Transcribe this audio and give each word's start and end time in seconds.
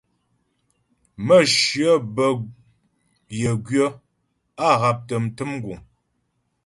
Mə̌shyə 1.25 1.91
bə́ 2.15 2.31
yə 3.39 3.51
gwyə̌, 3.65 3.87
á 4.65 4.67
haptə 4.81 5.15
mtə̀m 5.23 5.51
guŋ. 5.63 5.79